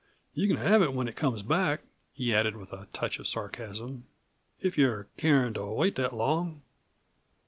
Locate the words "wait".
5.65-5.95